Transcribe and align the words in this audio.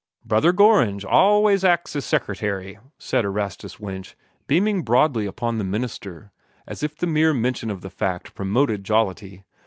"Brother 0.25 0.51
Gorringe 0.51 1.05
allus 1.05 1.63
acts 1.63 1.95
as 1.95 2.05
Seckertary," 2.05 2.79
said 2.97 3.23
Erastus 3.23 3.79
Winch, 3.79 4.15
beaming 4.47 4.81
broadly 4.81 5.27
upon 5.27 5.59
the 5.59 5.63
minister, 5.63 6.31
as 6.65 6.81
if 6.81 6.97
the 6.97 7.05
mere 7.05 7.35
mention 7.35 7.69
of 7.69 7.81
the 7.81 7.91
fact 7.91 8.33
promoted 8.33 8.83
jollity. 8.83 9.43